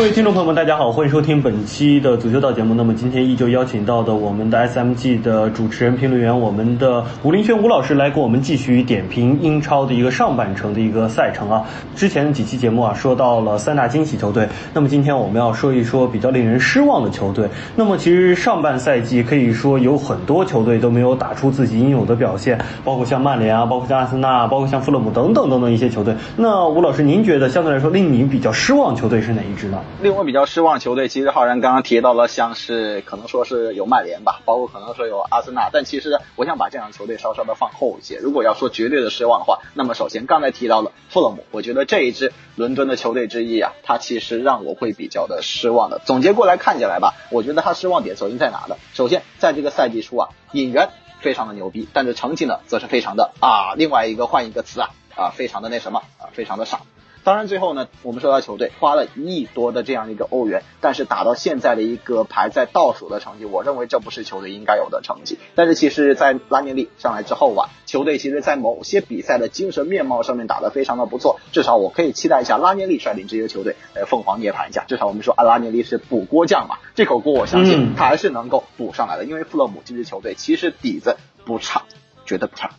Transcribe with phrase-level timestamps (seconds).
[0.00, 2.72] 各位听众朋友们，大家好，欢迎收听本期的足球道节目。
[2.72, 11.66] 那么今天依旧邀请到的我们的 SMG 的主持人、评论员，我们的吴林轩吴老师来给我们继续点评英超的一个上半程的一个赛程啊。
[11.94, 17.46] 之前的几期节目啊，说到了三大惊喜球队，那么今天我们要说一说比较令人失望的球队。
[17.76, 26.14] 那么其实上半赛季可以说有很多球队都没有打出自己应有的表现，包括像曼联啊，包括像阿森纳，包括像富勒姆等等等等一些球队。
[26.36, 29.78] 那吴老师，您觉得相对来说令您比较失望球队是哪一支呢？
[30.02, 38.16] 令我比较失望球队，其实浩然刚刚提到了，像是可能说是有曼联吧，包括可能说有阿森纳，但其实我想把这样的球队稍稍的放后一些。
[38.16, 46.00] 如果要说绝对的失望的话，那么首先刚才提到了富勒姆，我觉得这一支伦敦的球队之一啊，他其实让我会比较的失望的。
[46.06, 48.76] 总结过来看起来吧，我觉得他失望点首先在哪呢？
[48.94, 50.88] 首先在这个赛季初啊，引援
[51.20, 56.80] 非常的牛逼，但是成绩呢，则是非常的啊，另外一个换一个词啊啊，非常的那什么啊，非常的傻。
[57.22, 65.38] 当然，最后呢，我们说到球队花了一亿多的这样一个欧元，但是打到现在的一个排在倒数的成绩，我认为这不是球队应该有的成绩。
[65.54, 74.84] 但是其实，在拉涅利上来之后啊，球队其实在某些比赛的精神面貌上面打得非常的不错，至少我可以期待一下拉涅利率领这些球队，呃，凤凰涅槃一下。
[74.88, 81.82] 至少我们说，啊，拉涅利是补锅匠嘛，这口锅我相信他还是能够补上来的，因为富勒姆这支球队其实底子不差，
[82.24, 82.70] 绝对不差。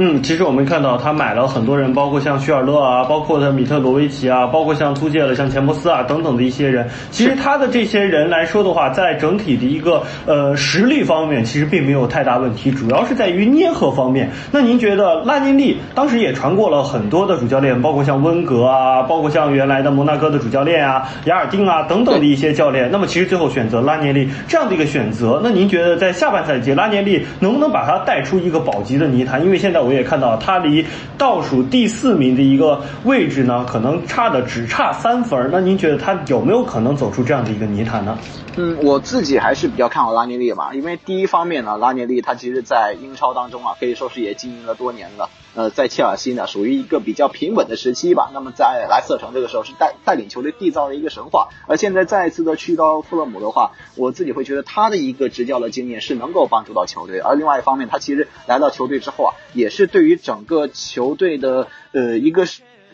[0.00, 6.88] 嗯，其实我们看到他买了很多人，包括像许尔勒啊，包括他米特罗维奇啊，包括像租借了像钱伯斯啊等等的一些人。
[7.10, 14.30] 其实他的这些人来说的话，在整体的一个呃实力方面，其实并没有太大问题，主要是在于捏合方面。
[14.52, 22.88] 那您觉得拉尼利当时也传过了很多的主教练，包括像温格啊，包括像原来的摩纳哥的主教练啊，雅尔丁啊等等的一些教练。
[22.92, 29.44] 那么其实最后选择拉涅利这样的一个选择，那您觉得在下半赛季拉涅利能不能把他带出一个保级的泥潭？
[29.44, 30.84] 因为现在我我也看到他离
[31.16, 35.48] 倒数第四名的一个位置呢，可能差的只差三分。
[35.50, 38.18] 那您觉得他有没有可能走出这样的一个泥潭呢？
[38.58, 45.30] 嗯，我自己还是比较看好拉涅利嘛，因为第一方面呢，拉涅利他其实在英超当中啊，可以说是也经营了多年了。
[45.54, 48.30] 呃，在切尔西呢，属于一个比较平稳的时期吧。
[48.34, 57.18] 那么在莱斯特城这个时候是带带领球队缔造了一个神话，而现在再一次的去到富勒姆的话，我自己会觉得他的一个执教的经验是能够帮助到球队。
[57.18, 62.46] 而另外一方面，他其实来到球队之后啊，也是对于整个球队的呃一个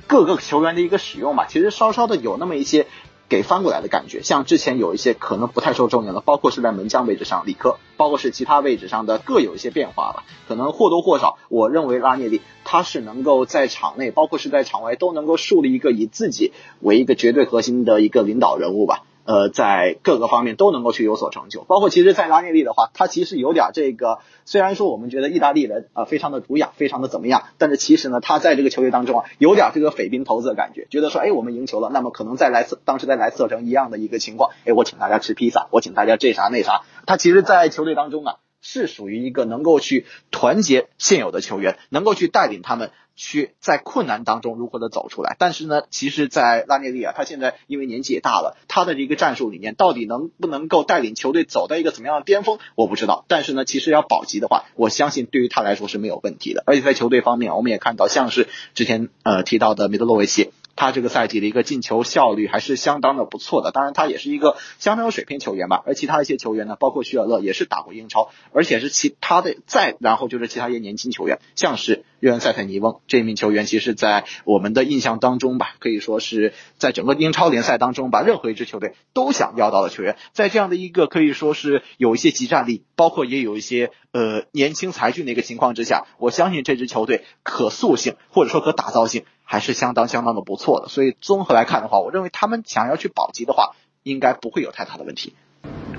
[0.06, 2.86] 各个球员的一个使用吧，其实稍稍的有那么一些。
[3.26, 10.24] 给翻过来的感觉，像之前有一些可能不太受重用的，包括是在门将位置上里克，包括是其他位置上的各有一些变化吧。
[10.46, 19.04] 可能或多或少，我认为拉涅利他是能够在场内，包括是在场外都能够树立一个以自己为一个绝对核心的一个领导人物吧。
[19.24, 38.36] 呃，在各个方面都能够去有所成就，包括其实，在拉涅利的话，他其实有点这个，虽然说我们觉得意大利人啊非常的儒雅，非常的怎么样，但是其实呢，他在这个球队当中啊，有点这个匪兵头子的感觉，觉得说，哎，我们赢球了，那么可能在莱斯当时在莱斯特城一样的一个情况，哎，我请大家吃披萨，我请大家这啥那啥，他其实，在球队当中啊。
[38.64, 45.36] 是属于一个能够去团结现有的球员，能够去带领他们去在困难当中如何的走出来。
[45.38, 53.26] 但是呢，其实，在拉涅利啊，他现在因为年纪也大了，他的这个战术理念到底能不能够带领球队走到一个怎么样的巅峰，我不知道。
[53.28, 56.64] 但是呢，其实要保级的话，我相信对于他来说是没有问题的。
[56.66, 60.52] 而且在球队方面，我们也看到，像是之前呃提到的米德洛维奇。
[60.76, 65.82] 他这个赛季的一个进球效率还是相当的不错的，当然他也是一个相当有水平球员吧。
[65.86, 89.26] 而其他一些球员呢，包括徐尔乐也是打过英超，而且是其他的再然后就是其他一些年轻球员，像是约恩塞特尼翁这名球员，其实，在我们的印象当中吧，可以说是在整个英超联赛当中吧，任何一支球队都想要到的球员，在这样的一个可以说是有一些集战力，包括也有一些呃年轻才俊的一个情况之下，我相信这支球队可塑性或者说可打造性。
[89.46, 95.34] 还是相当相当的不错的，所以综合来看的话，我认为他们想要去保级的话，应该不会有太大的问题。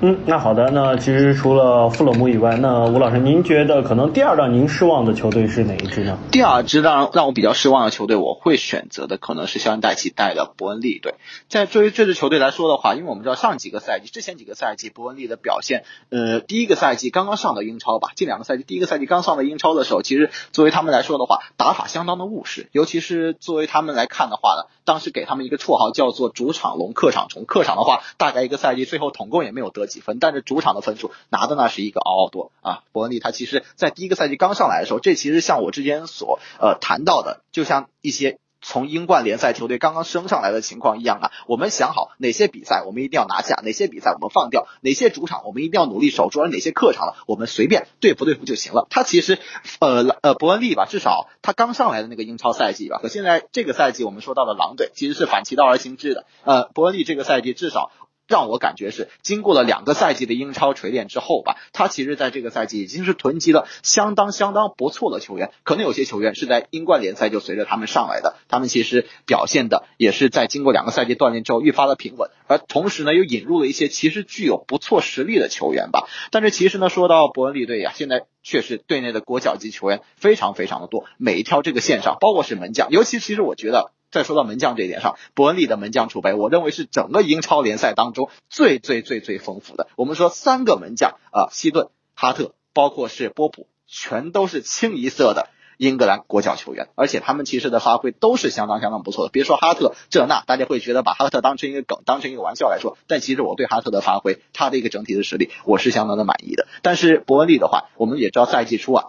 [0.02, 6.18] 嗯，那好的，那其实除了富勒姆以外，那吴老师，您觉得可能第二让您失望的球队是哪一支呢？
[6.32, 11.16] 第二支让让我比较失望的球队，我会选择的可能是肖恩戴奇带的伯恩利队。
[11.48, 27.46] 在作为这支球队来说的话，因为我们知道上几个赛季、之前几个赛季伯恩利的表现，呃，第一个赛季刚刚上的英超吧，近两个赛季，第一个赛季刚上的英超的时候，其实作为他们来说的话，打法相当的务实，尤其是作为他们来看的话呢，当时给他们一个绰号叫做“主场龙，客场虫”。
[27.48, 32.84] 客场的话，大概一个赛季最后统共也没有得几分，但是主场的分数拿的那是一个嗷嗷多啊！
[32.92, 41.32] 伯恩利他其实在第一个赛季刚上来的时候，这其实像我之前所呃谈到的，就像一些从英冠联赛球队刚刚升上来的情况一样啊。
[41.48, 48.88] 我们想好哪些比赛我们一定要拿下，哪些比赛我们放掉，哪些主场我们一定要努力守住，而哪些客场呢，我们随便对付对付就行了。
[48.90, 49.38] 他其实
[49.80, 56.26] 呃呃伯恩利吧，至少他刚上来的那个英超赛季吧，和现在这个赛季我们说到的狼队其实是反其道而行之的。
[56.44, 57.92] 呃，伯恩利这个赛季至少。
[58.28, 65.52] 让我感觉是经过了两个赛季的英超锤炼之后吧，他其实在这个赛季已经是囤积了相当相当不错的球员。
[65.64, 72.32] 可能有些球员是在英冠联赛就随着他们上来的，他们其实表现的也是在经过两个赛季锻炼之后愈发的平稳。
[72.48, 76.08] 而同时呢，又引入了一些其实具有不错实力的球员吧。
[76.32, 83.92] 但是其实呢，说到伯恩利队呀，现在确实队内的国脚级球员非常非常的多，每一条这个线上，包括是门将，尤其其实我觉得。
[84.16, 89.90] 再说到门将这一点上，伯恩利的门将储备，我认为是整个英超联赛当中最最最最丰富的。
[89.98, 99.32] 我们说三个门将啊，希顿、哈特，包括是波普，全都是清一色的英格兰国脚球员，而且他们其实的发挥都是相当相当不错的。
[99.32, 106.68] 别说哈特这那，大家会觉得把哈特当成一个梗，当成一个玩笑来说，但其实我对哈特的发挥，他的一个整体的实力，我是相当的满意的。
[106.84, 109.08] 但是伯恩利的话，我们也知道赛季初啊，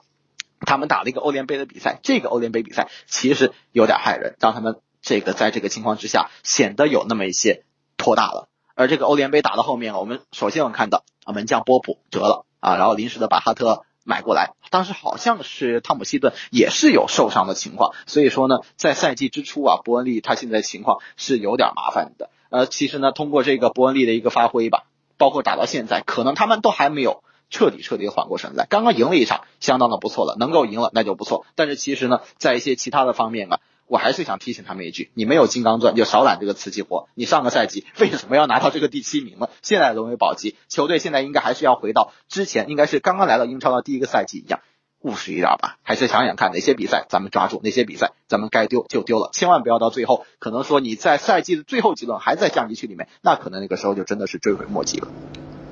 [0.62, 4.81] 他们打了一个欧联杯的比赛，这个欧联杯比赛其实有点害人，让他们。
[5.06, 7.62] 这个在这个情况之下显得有那么一些
[7.97, 22.29] 拖大了，而这个欧联杯打到后面，我们首先我们看到啊门将波普折了啊，然后临时的把哈特买过来，当时好像是汤姆希顿也是有受伤的情况，所以说呢，在赛季之初啊，伯恩利他现在情况是有点麻烦的。
[22.50, 24.87] 呃，其实呢，通过这个伯恩利的一个发挥吧，
[25.19, 28.67] 包括打到现在，可能他们都还没有彻底彻底缓过神来。
[28.69, 31.47] 刚刚赢了一场，相当的不错了，能够赢了那就不错。
[31.55, 33.61] 但是其实呢，在一些其他的方面啊。
[33.88, 37.09] 我还是想提醒他们一句：你没有金刚钻，就少揽这个瓷器活。
[37.15, 39.49] 你上个赛季为什么要拿到这个第七名呢？
[39.62, 44.61] 现在沦为保级，球队现在应该还是要回到之前，应该是刚刚来到英超的第一个赛季一样，
[45.00, 45.79] 务实一点吧。
[45.83, 55.09] 还是想想看哪些比赛咱们抓住，哪些比赛咱们该丢就丢了，千万不要到最后，可能说你在赛季的最后几轮还在降级区里面，那可能那个时候就真的是追悔莫及了。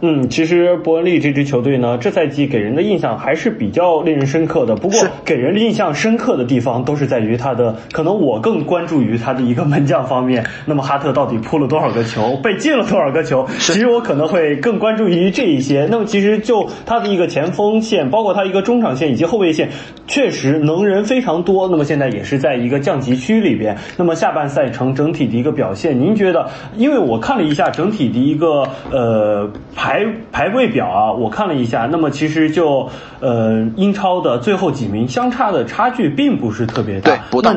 [0.06, 4.76] 嗯，其实伯恩利这支球队呢，这赛季给人的印象还是比较令人深刻的。
[4.76, 10.44] 不过，给人印象深刻的地方都是在于他的，可能我更关注于他的一个门将方面。
[10.66, 13.46] 那么哈特到底扑了多少个球，被进了多少个球？
[13.60, 15.88] 其实我可能会更关注于这一些。
[15.90, 19.70] 那么其实就他的一个前锋线，包括他一个中场线以及后卫线，
[20.06, 21.66] 确实能人非常多。
[21.66, 23.74] 那么现在也是在一个降级区里边。
[23.96, 26.46] 那么下半赛程整体的一个表现，您觉得？
[26.76, 29.93] 因为我看了一下整体的一个呃排。
[29.94, 32.88] 排排位表啊，我看了一下，那么其实就
[33.20, 37.54] 呃英超的最后几名相差的差距并不是特别大，对，不大。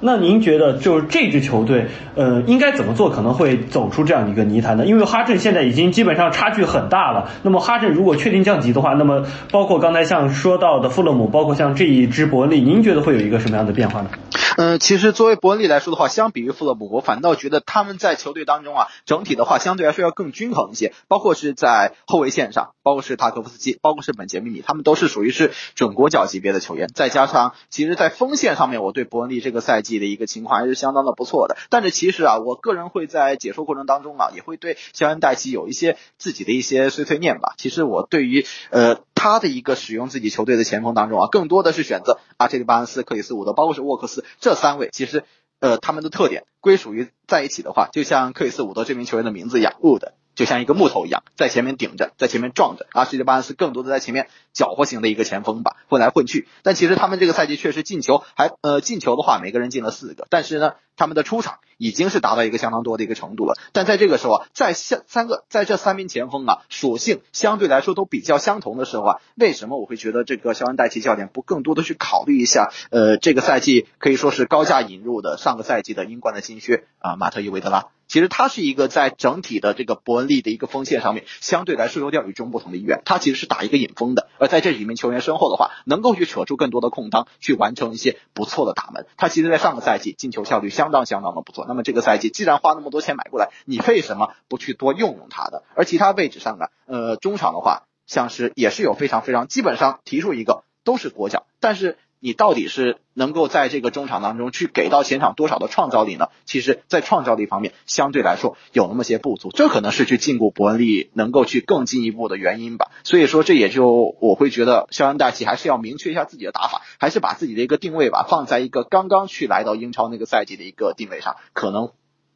[0.00, 4.84] 那您觉得就是这支球队，呃，应该怎么做可能会走出这样一个泥潭呢？
[4.84, 7.30] 因为哈镇现在已经基本上差距很大了。
[7.42, 14.08] 那么哈镇如果确定降级的话，那么包括刚才像说到的富勒姆，包括像这一支伯恩利，您觉得会有一个什么样的变化呢？
[14.56, 20.92] 嗯，其实作为伯恩利来说的话，相比于富勒姆，我反倒觉得他们在球队当中啊，整体的话相对来说要更均衡一些。
[21.08, 26.88] 包括是在后卫线上，包括是塔科夫斯基，包括是本杰米米，他们都是属于是准国脚级别的球员。
[26.94, 31.56] 再加上，其实，在锋线上面，我对伯恩利这个赛季的一个情况还是相当的不错的。
[31.68, 37.54] 但是其实啊，我个人会在解说过程当中啊，也会对肖恩戴奇有一些自己的一些碎碎念吧。
[37.58, 39.00] 其实我对于呃。
[39.24, 44.90] 他的一个使用自己球队的前锋当中啊，更多的是选择阿切利巴恩斯、克里斯伍德，包括是沃克斯这三位。
[44.92, 45.24] 其实，
[45.60, 50.12] 呃，他们的特点归属于在一起的话，就像克里斯伍德这名球员的名字一样，Wood。
[50.34, 52.86] 就像一个木头一样，在前面顶着，在前面撞着。
[52.92, 56.48] 阿什利巴恩斯更多的在前面搅和型的一个前锋吧，混来混去。
[56.62, 60.26] 但其实他们这个赛季确实进球还呃进球的话，每个人进了四个。
[60.30, 63.54] 但是呢，他们的出场已经是达到一个相当多的一个程度了。
[63.72, 72.72] 但在这个时候啊，在三三个在这三名前锋啊属性相对来说都比较相同的时候啊，为什么我会觉得这个肖恩戴奇教练不更多的去考虑一下？
[72.90, 77.86] 呃，这个赛季可以说是高价引入的上个赛季的英冠的新靴啊，马特伊维德拉。
[78.14, 89.08] 其实他是一个在整体的这个伯恩利的一个锋线上面相对来说有点与众不同的一员，他其实是打一个引锋的，而在这几名球员身后的话，能够去扯出更多的空当，去完成一些不错的打门。
[89.16, 91.64] 他其实，在上个赛季进球效率相当相当的不错。
[91.66, 95.64] 那么这个赛季既然花那么多钱买过来，你为什么不去多用用他的？
[95.74, 96.66] 而其他位置上呢？
[96.86, 101.98] 呃，中场的话，像是也是有非常非常基本上提出一个都是国脚，但是。
[102.24, 106.30] 你到底是能够在这个中场当中去给到前场多少的创造力呢？
[106.46, 112.90] 其实，在创造力方面相对来说有那么些不足，这可能是去禁锢伯恩利能够去更进一步的原因吧。
[113.02, 121.90] 所以说，这也就我会觉得肖恩戴奇还是要明确一下自己的打法，还是把自己的一个定位吧放在一个刚刚去来到英超那个赛季的一个定位上，可能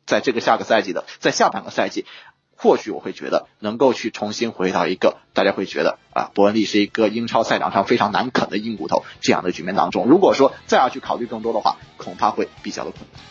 [0.04, 2.04] 在这个下个赛季的在下半个赛季。
[2.60, 10.06] 或许我会觉得能够去重新回到一个大家会觉得啊，伯恩利是一个英超赛场上非常难啃的硬骨头这样的局面当中。
[10.06, 13.22] 如果说再要去考虑更多的话，恐怕会比较的困难。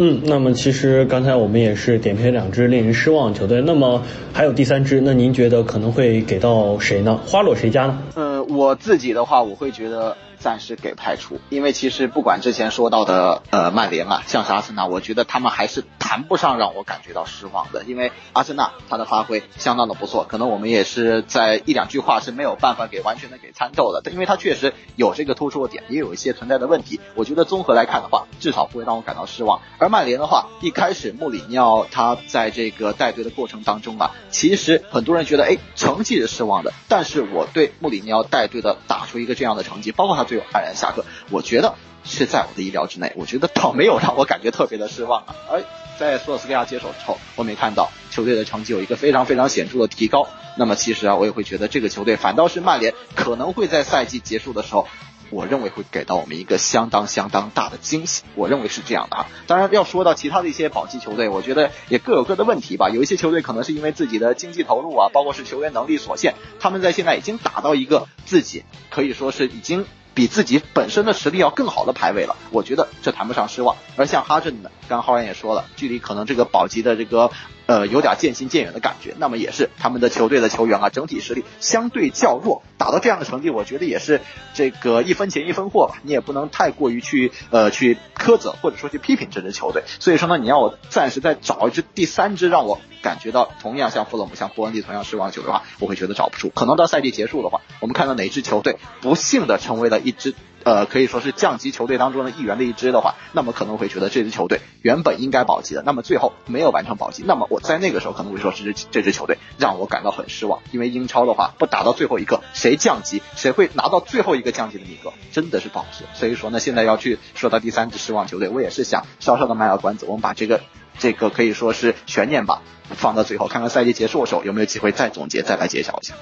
[0.00, 7.18] 嗯，那么其实刚才我们也是点评两支令人失望的球队，那么还有第三支，那您觉得可能会给到谁呢？
[7.26, 8.02] 花落谁家呢？
[8.16, 10.16] 呃，我自己的话，我会觉得。
[10.38, 29.60] 暂时给排除，因为其实不管之前说到的呃曼联啊，像是阿森纳，我觉得他们还是谈不上让我感觉到失望的，因为阿森纳他的发挥相当的不错，可能我们也是在一两句话是没有办法给完全的给参透的，因为他确实有这个突出的点，也有一些存在的问题，我觉得综合来看的话，至少不会让我感到失望。
[29.78, 40.27] 而曼联的话，一开始穆里尼奥他在这个带队的过程当中啊，其实很多人觉得哎成绩是失望的，但是我对穆里尼奥带队的打出一个这样的成绩，包括他。
[40.28, 43.12] 队友黯然下课，我觉得是在我的意料之内。
[43.16, 45.34] 我觉得倒没有让我感觉特别的失望啊。
[45.50, 45.64] 而
[45.98, 50.28] 在索尔斯克亚接手之后，我没看到球队的成绩有一个非常非常显著的提高。
[50.56, 54.86] 那么其实啊，我也会觉得这个球队反倒是曼联可能会在赛季结束的时候，
[55.30, 58.22] 我认为会给到我们一个相当相当大的惊喜。
[58.34, 59.26] 我认为是这样的啊。
[59.46, 62.90] 当然要说到其他的一些保级球队，我觉得也各有各的问题吧。
[62.90, 69.84] 有一些球队可能是因为自己的经济投入啊，包括是球员能力所限，他们在现在已经打到一个自己可以说是已经。
[70.18, 73.76] 比自己本身的实力要更好的排位了，我觉得这谈不上失望。
[73.94, 77.30] 而像哈镇呢，刚浩然也说了，距离可能这个保级的这个
[77.68, 79.14] 呃有点渐行渐远的感觉。
[79.18, 84.20] 那么也是他们的球队的球员啊，整体实力相对较弱，打到这样的成绩，我觉得也是
[84.54, 86.00] 这个一分钱一分货吧。
[86.02, 89.84] 你也不能太过于去呃去苛责或者说去批评这支球队。
[90.00, 92.80] 所以说呢，你要我暂时再找一支第三支让我。
[93.00, 96.48] 感觉到同样像富勒姆、像伯恩利同样失望球的话，我会觉得找不出。
[96.48, 100.34] 可能到赛季结束的话，我们看到哪支球队不幸的成为了一支
[100.68, 110.60] 呃可以说是降级球队当中的一员的一支的话，那么可能会觉得这支球队原本应该保级的，那么最后没有完成保级，那么我在那个时候可能会说是这支球队让我感到很失望。
[110.70, 116.06] 因为英超的话，不打到最后一刻，谁降级，谁会拿到最后一个降级的名额，真的是不好说。
[116.12, 120.60] 所以说呢，现在要去说到第三支失望球队，我也是想稍稍的卖个关子，我们把这个。
[121.00, 122.60] 这个可以说是悬念吧，
[122.90, 126.14] 放到最后看看赛季结束的时候有没有机会再总结，再来揭晓一下。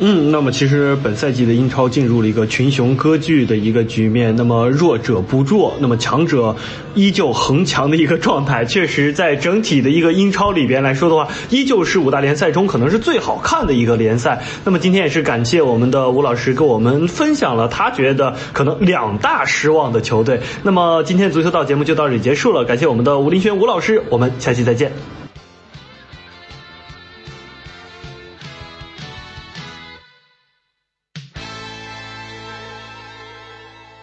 [0.00, 6.56] 嗯，那么其实本赛季的英超进入了一个群雄割据的一个局面，那么弱者不弱，那么强者
[6.94, 8.64] 依旧恒强的一个状态。
[8.64, 14.42] 确实，在整体的一个英超里边来说的话，依旧是五大联赛中可能是最好看的一个联赛。
[14.64, 20.40] 那么今天也是感谢我们的吴老师给我们分享了他觉得可能两大失望的球队。
[20.64, 25.13] 那么今天足球道节目就到这里结束了，感谢我们的吴林轩吴老师，我们下期再见。